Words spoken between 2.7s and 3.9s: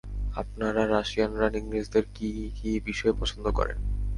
বিষয় পছন্দ করেন।